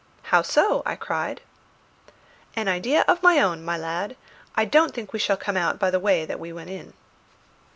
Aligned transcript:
"How 0.33 0.41
so?" 0.41 0.81
I 0.83 0.95
cried. 0.95 1.41
"An 2.55 2.67
idea 2.67 3.01
of 3.07 3.21
my 3.21 3.39
own, 3.39 3.63
my 3.63 3.77
lad. 3.77 4.15
I 4.55 4.65
don't 4.65 4.95
think 4.95 5.13
we 5.13 5.19
shall 5.19 5.37
come 5.37 5.57
out 5.57 5.77
by 5.77 5.91
the 5.91 5.99
way 5.99 6.25
that 6.25 6.39
we 6.39 6.51
went 6.51 6.71
in." 6.71 6.93